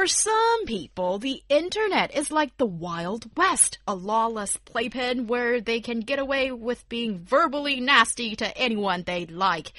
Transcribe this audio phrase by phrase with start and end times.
[0.00, 5.80] For some people, the internet is like the Wild West, a lawless playpen where they
[5.80, 9.72] can get away with being verbally nasty to anyone they like.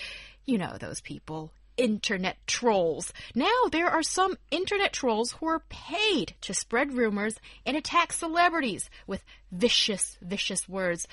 [0.45, 1.51] You know those people.
[1.75, 3.11] Internet trolls.
[3.33, 8.91] Now, there are some internet trolls who are paid to spread rumors and attack celebrities
[9.07, 11.07] with vicious, vicious words.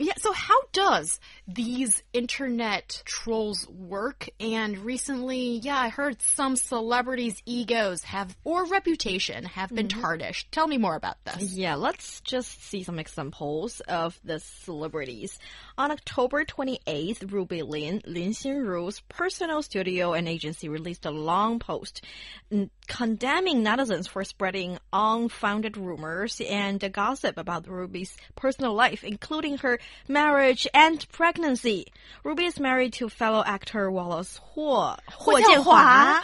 [0.00, 4.28] Yeah, so how does these internet trolls work?
[4.38, 10.00] And recently, yeah, I heard some celebrities' egos have or reputation have been Mm-hmm.
[10.00, 10.52] tarnished.
[10.52, 11.52] Tell me more about this.
[11.52, 15.38] Yeah, let's just see some examples of the celebrities.
[15.76, 22.04] On October 28th, Ruby Lin, Lin Xinru's personal studio and agency released a long post
[22.52, 29.78] mm, condemning netizens for spreading unfounded rumors and gossip about Ruby's personal life, including her
[30.06, 31.86] marriage and pregnancy.
[32.24, 34.98] Ruby is married to fellow actor Wallace Huo.
[35.10, 36.20] Huo Jianhua.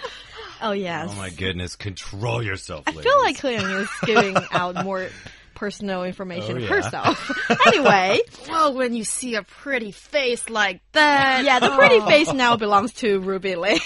[0.62, 1.10] Oh, yes.
[1.12, 2.84] Oh my goodness, control yourself.
[2.86, 5.08] I feel like Clean is giving out more
[5.54, 6.66] personal information Oh, yeah.
[6.68, 7.30] herself.
[7.66, 11.44] anyway, Well, when you see a pretty face like that.
[11.44, 13.78] yeah, the pretty oh, face now belongs to Ruby Lane,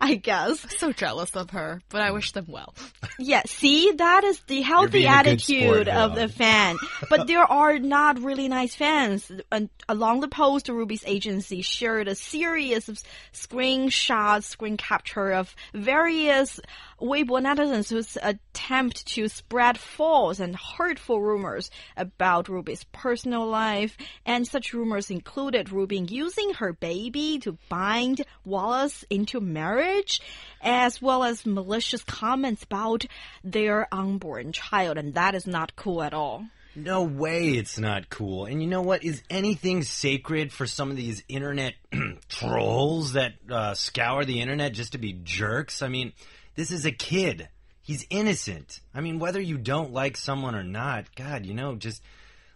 [0.00, 0.64] I guess.
[0.78, 2.74] So jealous of her, but I wish them well.
[3.18, 6.26] Yeah, see, that is the healthy being a good attitude sport, of yeah.
[6.26, 6.76] the fan.
[7.10, 9.30] But there are not really nice fans.
[9.50, 12.98] And along the post, Ruby's agency shared a series of
[13.32, 16.60] screenshots, screen capture of various
[17.00, 20.54] Weibo netizens whose attempt to spread false and
[20.98, 23.96] hurtful rumors about Ruby's personal life.
[24.26, 30.20] And such rumors included Ruby using her baby to bind Wallace into marriage,
[30.60, 33.06] as well as malicious comments about
[33.44, 34.98] their unborn child.
[34.98, 36.46] And that is not cool at all.
[36.74, 38.46] No way it's not cool.
[38.46, 39.04] And you know what?
[39.04, 41.74] Is anything sacred for some of these internet
[42.28, 45.80] trolls that uh, scour the internet just to be jerks?
[45.80, 46.12] I mean,
[46.56, 47.48] this is a kid.
[47.88, 48.80] He's innocent.
[48.92, 52.02] I mean, whether you don't like someone or not, God, you know, just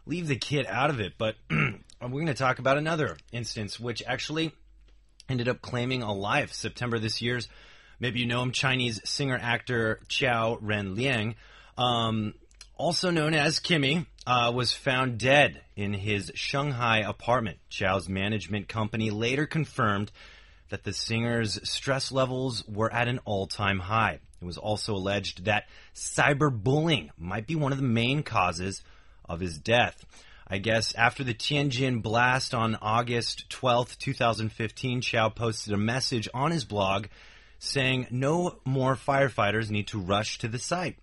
[0.05, 1.15] leave the kid out of it.
[1.17, 4.53] But we're going to talk about another instance which actually
[5.31, 6.53] ended up claiming a life.
[6.53, 7.49] September this year's,
[7.99, 11.37] maybe you know him, Chinese singer actor Qiao Ren Liang,
[11.79, 12.35] um,
[12.77, 17.57] also known as Kimi, uh, was found dead in his Shanghai apartment.
[17.71, 20.13] Qiao's management company later confirmed
[20.69, 24.21] that the singer's stress levels were at an all time high.
[24.43, 28.83] It was also alleged that cyberbullying might be one of the main causes
[29.25, 30.05] of his death.
[30.49, 36.51] I guess after the Tianjin blast on August 12th, 2015, Qiao posted a message on
[36.51, 37.07] his blog
[37.61, 40.99] saying no more firefighters need to rush to the site.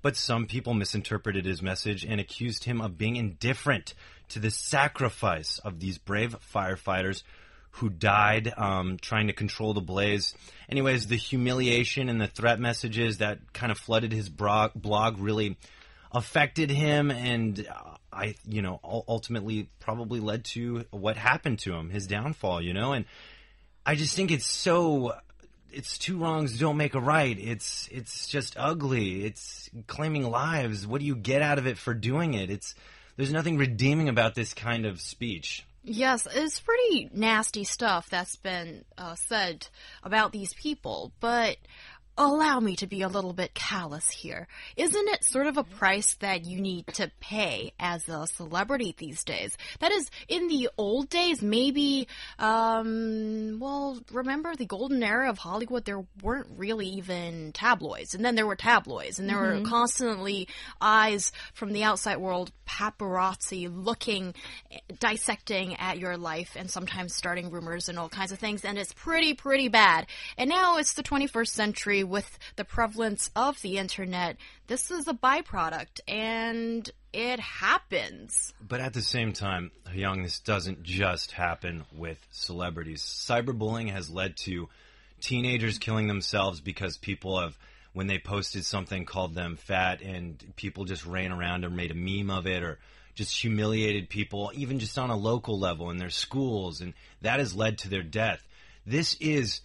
[0.00, 3.94] But some people misinterpreted his message and accused him of being indifferent
[4.28, 7.24] to the sacrifice of these brave firefighters
[7.78, 10.34] who died um, trying to control the blaze.
[10.68, 15.56] Anyways, the humiliation and the threat messages that kind of flooded his blog really
[16.12, 21.90] affected him, and uh, I, you know, ultimately probably led to what happened to him,
[21.90, 22.62] his downfall.
[22.62, 23.06] You know, and
[23.84, 25.14] I just think it's so.
[25.72, 27.36] It's two wrongs don't make a right.
[27.36, 29.24] It's it's just ugly.
[29.24, 30.86] It's claiming lives.
[30.86, 32.50] What do you get out of it for doing it?
[32.50, 32.76] It's
[33.16, 35.66] there's nothing redeeming about this kind of speech.
[35.86, 39.68] Yes, it's pretty nasty stuff that's been uh, said
[40.02, 41.58] about these people, but
[42.16, 44.46] allow me to be a little bit callous here.
[44.76, 49.24] Isn't it sort of a price that you need to pay as a celebrity these
[49.24, 49.56] days?
[49.80, 52.06] That is, in the old days, maybe,
[52.38, 58.36] um, well, remember the golden era of Hollywood, there weren't really even tabloids, and then
[58.36, 60.48] there were tabloids, and there were constantly
[60.80, 64.34] eyes from the outside world, paparazzi looking,
[65.00, 68.92] dissecting at your life, and sometimes starting rumors and all kinds of things, and it's
[68.92, 70.06] pretty, pretty bad.
[70.38, 74.36] And now it's the 21st century with the prevalence of the internet.
[74.66, 78.52] This is a byproduct, and it happens.
[78.60, 83.02] But at the same time, Young, this doesn't just happen with celebrities.
[83.02, 84.68] Cyberbullying has led to
[85.20, 87.56] teenagers killing themselves because people have,
[87.92, 91.94] when they posted something, called them fat, and people just ran around and made a
[91.94, 92.78] meme of it, or
[93.14, 97.54] just humiliated people, even just on a local level in their schools, and that has
[97.54, 98.46] led to their death.
[98.86, 99.60] This is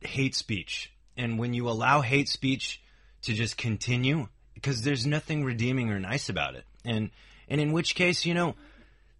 [0.00, 0.90] hate speech.
[1.18, 2.80] And when you allow hate speech
[3.22, 6.64] to just continue, because there's nothing redeeming or nice about it.
[6.84, 7.10] And
[7.48, 8.54] and in which case, you know,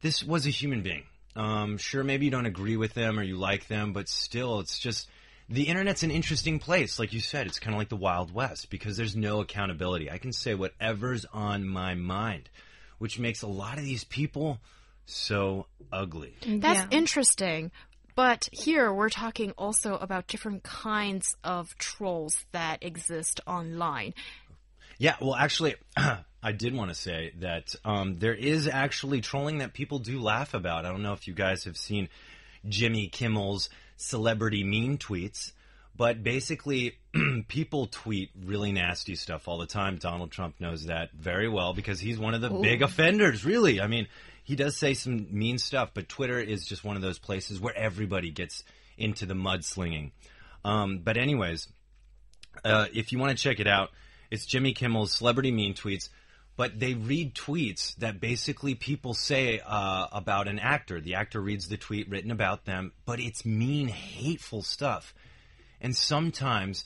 [0.00, 1.02] this was a human being.
[1.36, 4.78] Um, sure, maybe you don't agree with them or you like them, but still, it's
[4.78, 5.08] just
[5.48, 6.98] the internet's an interesting place.
[6.98, 10.10] Like you said, it's kind of like the Wild West because there's no accountability.
[10.10, 12.48] I can say whatever's on my mind,
[12.98, 14.58] which makes a lot of these people
[15.06, 16.34] so ugly.
[16.46, 16.88] That's Yeah.
[16.90, 17.70] interesting.
[18.18, 24.12] But here we're talking also about different kinds of trolls that exist online.
[24.98, 25.76] Yeah, well, actually,
[26.42, 30.52] I did want to say that um, there is actually trolling that people do laugh
[30.52, 30.84] about.
[30.84, 32.08] I don't know if you guys have seen
[32.68, 35.52] Jimmy Kimmel's celebrity mean tweets,
[35.98, 36.96] but basically,
[37.48, 39.96] people tweet really nasty stuff all the time.
[39.96, 43.80] Donald Trump knows that very well because he's one of the big offenders, really.
[43.80, 44.06] I mean,
[44.44, 47.76] he does say some mean stuff, but Twitter is just one of those places where
[47.76, 48.62] everybody gets
[48.96, 50.12] into the mudslinging.
[50.64, 51.66] Um, but, anyways,
[52.64, 53.90] uh, if you want to check it out,
[54.30, 56.10] it's Jimmy Kimmel's celebrity mean tweets.
[56.56, 61.00] But they read tweets that basically people say uh, about an actor.
[61.00, 65.12] The actor reads the tweet written about them, but it's mean, hateful stuff.
[65.80, 66.84] And sometimes,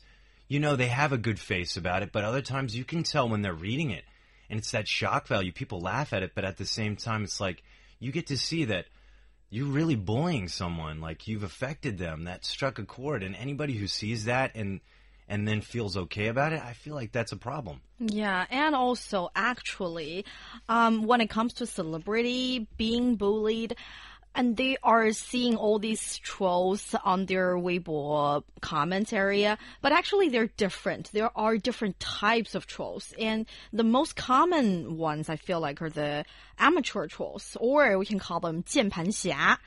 [0.48, 3.28] you know, they have a good face about it, but other times you can tell
[3.28, 4.04] when they're reading it.
[4.50, 5.52] And it's that shock value.
[5.52, 7.62] People laugh at it, but at the same time, it's like
[8.00, 8.86] you get to see that
[9.48, 11.00] you're really bullying someone.
[11.00, 12.24] Like you've affected them.
[12.24, 13.22] That struck a chord.
[13.22, 14.80] And anybody who sees that and
[15.28, 17.80] and then feels okay about it, I feel like that's a problem.
[17.98, 20.26] Yeah, and also actually,
[20.68, 23.76] um, when it comes to celebrity being bullied,
[24.37, 30.51] and they are seeing all these trolls on their Weibo comments area, but actually they're
[30.57, 31.11] different.
[31.11, 35.89] There are different types of trolls, and the most common ones I feel like are
[35.89, 36.23] the
[36.59, 39.57] amateur trolls, or we can call them 键盘侠.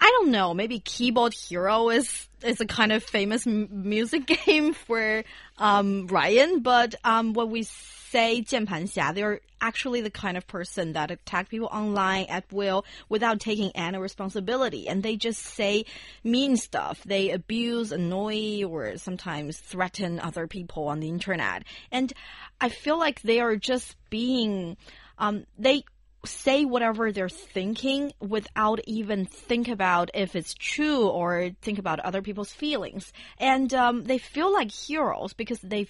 [0.00, 0.52] I don't know.
[0.52, 5.24] Maybe Keyboard Hero is is a kind of famous m music game for
[5.56, 11.10] um, Ryan, but um, when we say 键盘侠, they're actually the kind of person that
[11.10, 15.86] attack people online at will without taking any responsibility, and they just say
[16.22, 17.02] mean stuff.
[17.04, 22.12] They abuse, annoy, or sometimes threaten other people on the internet, and
[22.60, 24.76] I feel like they are just being
[25.16, 25.84] um, they
[26.25, 32.21] say whatever they're thinking without even think about if it's true or think about other
[32.21, 33.11] people's feelings.
[33.37, 35.87] And um, they feel like heroes because they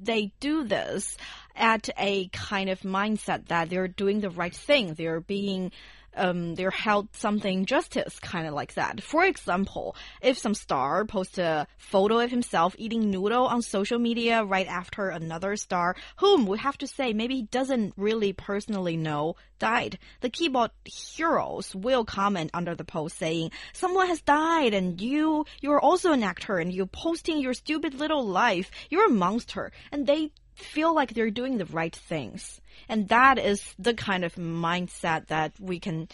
[0.00, 1.16] they do this
[1.54, 4.94] at a kind of mindset that they're doing the right thing.
[4.94, 5.70] They're being
[6.16, 9.02] um, they're held something justice, kind of like that.
[9.02, 14.44] For example, if some star posts a photo of himself eating noodle on social media
[14.44, 19.36] right after another star, whom we have to say maybe he doesn't really personally know,
[19.58, 25.44] died, the keyboard heroes will comment under the post saying, someone has died and you,
[25.60, 28.70] you're also an actor and you're posting your stupid little life.
[28.90, 29.72] You're a monster.
[29.90, 32.60] And they feel like they're doing the right things.
[32.88, 36.08] And that is the kind of mindset that we can,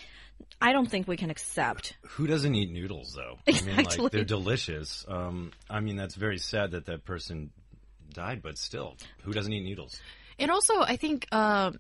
[0.61, 1.97] I don't think we can accept.
[2.03, 3.39] Who doesn't eat noodles though?
[3.47, 5.05] I mean, like they're delicious.
[5.09, 7.51] Um, I mean, that's very sad that that person
[8.13, 10.01] died, but still, who doesn't eat noodles?
[10.39, 11.73] And also, I think uh,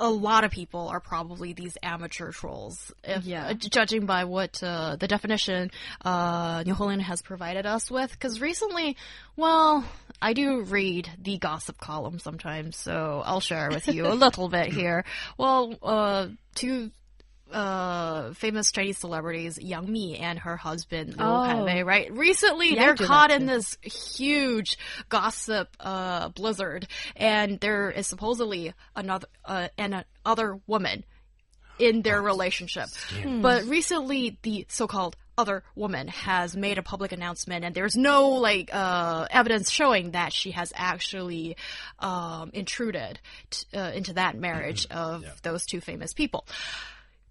[0.00, 3.48] a lot of people are probably these amateur trolls, if, Yeah.
[3.48, 5.70] uh, judging by what uh, the definition
[6.04, 8.10] uh, New Holland has provided us with.
[8.10, 8.96] Because recently,
[9.36, 9.84] well,
[10.22, 14.72] I do read the gossip column sometimes, so I'll share with you a little bit
[14.72, 15.04] here.
[15.38, 16.90] Well, uh, two
[17.52, 21.42] uh famous Chinese celebrities, Yang Mi and her husband Liu Oh.
[21.48, 22.10] Kaiwei, right?
[22.12, 24.78] Recently, Yeah, they're caught in this huge
[25.08, 31.04] gossip uh blizzard, and there is supposedly another uh, and other woman
[31.78, 32.88] in their relationship.
[33.40, 38.68] But recently, the so-called other woman has made a public announcement, and there's no like
[38.74, 41.56] uh, evidence showing that she has actually
[41.98, 46.44] um, intruded t- uh, into that marriage of those two famous people.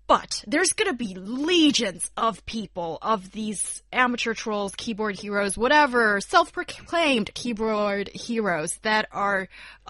[0.10, 7.32] But there's gonna be legions of people, of these amateur trolls, keyboard heroes, whatever, self-proclaimed
[7.36, 9.50] keyboard heroes that are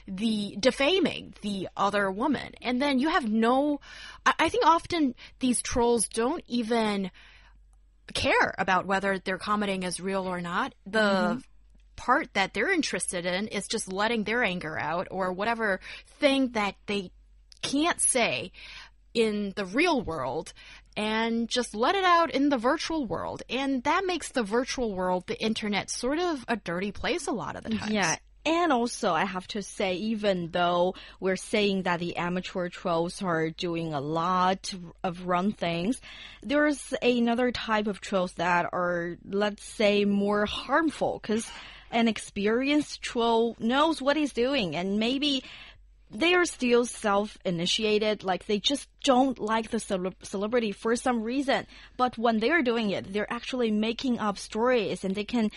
[0.10, 2.52] the defaming the other woman.
[2.62, 3.80] And then you have no,
[4.26, 7.12] I, I think often these trolls don't even
[8.14, 10.76] care about whether their commenting is real or not.
[10.86, 11.40] The mm-hmm.
[11.96, 15.80] part that they're interested in is just letting their anger out or whatever
[16.20, 17.12] thing that they
[17.62, 18.52] can't say
[19.14, 20.54] in the real world
[20.96, 23.44] and just let it out in the virtual world.
[23.50, 27.56] And that makes the virtual world, the internet, sort of a dirty place a lot
[27.56, 27.92] of the times.
[27.92, 28.16] Yeah.
[28.46, 33.50] And also, I have to say, even though we're saying that the amateur trolls are
[33.50, 34.74] doing a lot
[35.04, 36.02] of wrong things,
[36.42, 41.50] there's another type of trolls that are, let's say, more harmful because
[41.92, 45.44] an experienced troll knows what he's doing and maybe
[46.12, 51.66] they are still self-initiated like they just don't like the cele celebrity for some reason
[51.98, 55.50] but when they're doing it they're actually making up stories and they can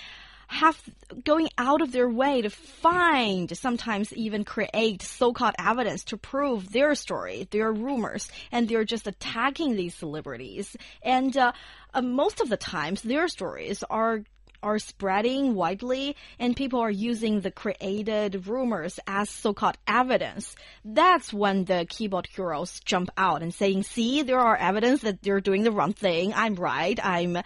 [0.52, 0.80] have
[1.24, 6.94] going out of their way to find, sometimes even create so-called evidence to prove their
[6.94, 10.76] story, their rumors, and they're just attacking these celebrities.
[11.02, 11.52] And uh,
[11.94, 14.22] uh, most of the times, their stories are
[14.62, 20.54] are spreading widely and people are using the created rumors as so-called evidence.
[20.84, 25.40] That's when the keyboard heroes jump out and saying, see, there are evidence that they're
[25.40, 26.32] doing the wrong thing.
[26.34, 26.98] I'm right.
[27.02, 27.38] I'm,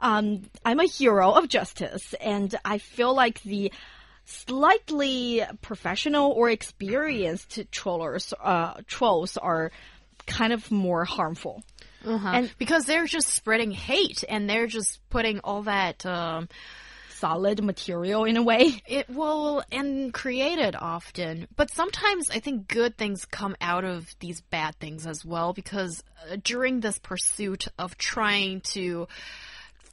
[0.00, 2.14] um, I'm a hero of justice.
[2.20, 3.72] And I feel like the
[4.24, 9.70] slightly professional or experienced trollers, uh, trolls are
[10.26, 11.62] kind of more harmful.
[12.04, 12.34] Uh -huh.
[12.34, 16.48] And because they're just spreading hate and they're just putting all that um,
[17.16, 18.82] solid material in a way.
[18.86, 24.40] It will and created often, but sometimes I think good things come out of these
[24.40, 29.08] bad things as well because uh, during this pursuit of trying to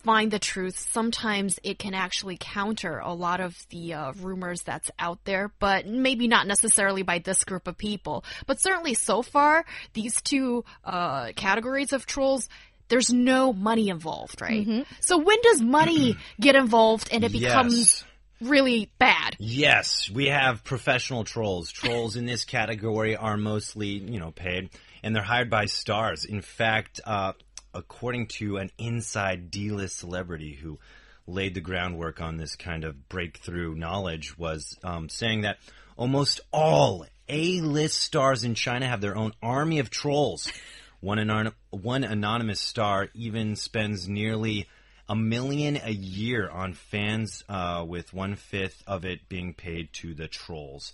[0.04, 4.92] find the truth, sometimes it can actually counter a lot of the uh, rumors that's
[5.00, 8.24] out there, but maybe not necessarily by this group of people.
[8.46, 12.50] But certainly so far, these two uh, categories of trolls
[12.90, 14.68] there's no money involved, right?
[14.68, 14.86] Mm -hmm.
[15.00, 18.06] So when does money get involved and it becomes yes.
[18.42, 19.36] really bad?
[19.40, 21.72] Yes, we have professional trolls.
[21.72, 24.70] Trolls in this category are mostly, you know, paid
[25.04, 26.26] and they're hired by stars.
[26.26, 27.34] In fact, uh,
[27.74, 30.80] according to an inside D-list celebrity who
[31.26, 35.58] laid the groundwork on this kind of breakthrough knowledge, was um, saying that
[35.96, 40.52] almost all A-list stars in China have their own army of trolls.
[41.00, 44.68] One, anon- one anonymous star even spends nearly
[45.10, 50.14] a million a year on fans, uh, with one fifth of it being paid to
[50.14, 50.94] the trolls.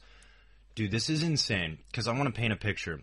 [0.76, 3.02] Dude, this is insane because I want to paint a picture.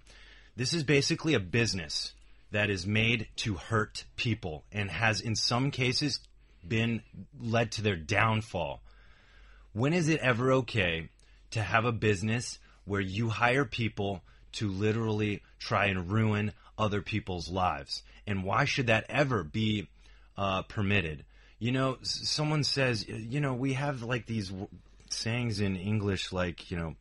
[0.57, 2.13] This is basically a business
[2.51, 6.21] that is made to hurt people and has, in some cases,
[6.67, 7.03] been
[7.41, 8.83] led to their downfall.
[9.73, 11.09] When is it ever okay
[11.51, 14.23] to have a business where you hire people
[14.53, 18.03] to literally try and ruin other people's lives?
[18.27, 19.89] And why should that ever be
[20.37, 21.25] uh, permitted?
[21.59, 24.53] You know, someone says, you know, we have like these
[25.11, 26.95] sayings in English like, you know,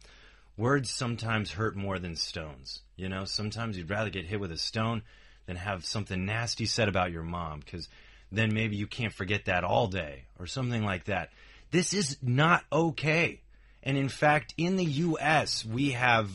[0.57, 2.81] words sometimes hurt more than stones.
[2.95, 5.03] You know, sometimes you'd rather get hit with a stone
[5.45, 7.87] than have something nasty said about your mom because
[8.31, 11.29] then maybe you can't forget that all day or something like that.
[11.71, 13.41] This is not okay.
[13.83, 16.29] And in fact, in the U.S., we have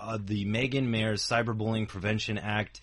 [0.00, 2.80] uh, the Megan Meier's Cyberbullying Prevention Act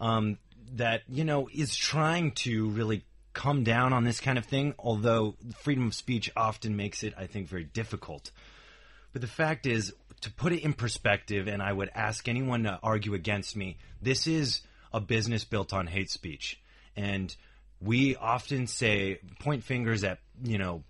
[0.00, 0.38] um,
[0.74, 5.36] that, you know, is trying to really come down on this kind of thing, although
[5.60, 8.30] freedom of speech often makes it, I think, very difficult.
[9.12, 12.78] But the fact is, to put it in perspective, and I would ask anyone to
[12.82, 14.60] argue against me, this is
[14.92, 16.60] a business built on hate speech.
[16.96, 17.34] And
[17.80, 20.82] we often say, point fingers at, you know,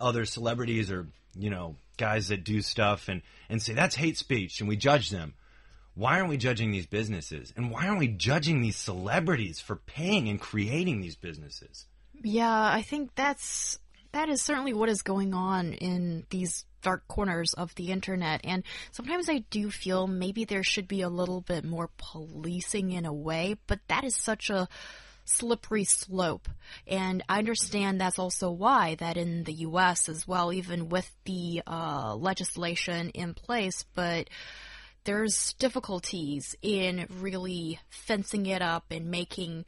[0.00, 1.06] other celebrities or,
[1.38, 5.10] you know, guys that do stuff and, and say, that's hate speech, and we judge
[5.10, 5.34] them.
[5.94, 7.52] Why aren't we judging these businesses?
[7.56, 11.86] And why aren't we judging these celebrities for paying and creating these businesses?
[12.22, 13.78] Yeah, I think that's
[14.12, 18.40] that is certainly what is going on in these dark corners of the internet.
[18.44, 23.06] And sometimes I do feel maybe there should be a little bit more policing in
[23.06, 24.68] a way, but that is such a
[25.24, 26.48] slippery slope.
[26.86, 31.62] And I understand that's also why that in the US as well, even with the
[31.66, 34.28] uh, legislation in place, but
[35.04, 39.64] there's difficulties in really fencing it up and making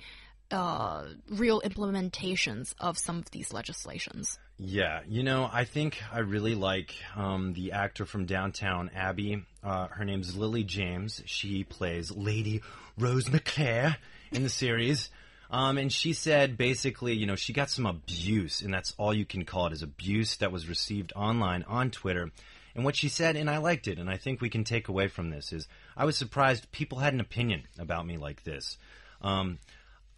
[0.50, 4.38] uh, real implementations of some of these legislations.
[4.58, 9.44] Yeah, you know, I think I really like um, the actor from Downton Abbey.
[9.64, 11.22] Uh, her name's Lily James.
[11.26, 12.62] She plays Lady
[12.96, 13.96] Rose MacClare
[14.30, 15.10] in the series.
[15.50, 19.24] Um, and she said basically, you know, she got some abuse, and that's all you
[19.24, 22.30] can call it is abuse that was received online on Twitter.
[22.74, 25.08] And what she said, and I liked it, and I think we can take away
[25.08, 28.78] from this is I was surprised people had an opinion about me like this.
[29.22, 29.58] Um,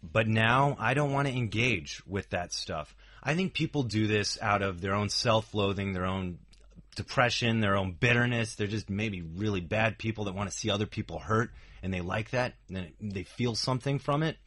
[0.03, 2.95] but now I don't want to engage with that stuff.
[3.23, 6.39] I think people do this out of their own self loathing, their own
[6.95, 8.55] depression, their own bitterness.
[8.55, 11.51] They're just maybe really bad people that want to see other people hurt
[11.83, 14.37] and they like that and they feel something from it.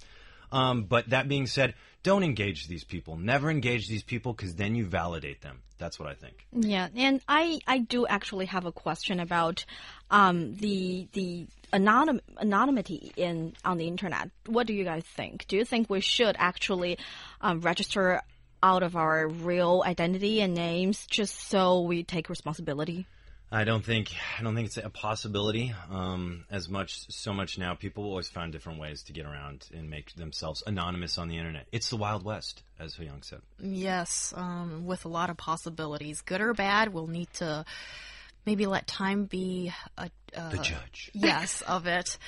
[0.53, 3.17] Um, but that being said, don't engage these people.
[3.17, 5.61] Never engage these people because then you validate them.
[5.79, 6.47] That's what I think.
[6.53, 9.65] Yeah, and I I do actually have a question about
[10.11, 14.31] um, the the anonym, anonymity in on the internet.
[14.47, 15.47] What do you guys think?
[15.47, 16.99] Do you think we should actually
[17.41, 18.23] um, register
[18.63, 23.07] out of our real identity and names just so we take responsibility?
[23.53, 25.75] I don't think I don't think it's a possibility.
[25.91, 29.91] Um, as much so much now, people always find different ways to get around and
[29.91, 31.67] make themselves anonymous on the internet.
[31.73, 33.41] It's the Wild West, as Young said.
[33.59, 36.95] Yes, um, with a lot of possibilities, good or bad.
[36.95, 37.65] We'll need to
[38.47, 41.11] maybe let time be a, uh, The judge.
[41.15, 42.19] yes of it.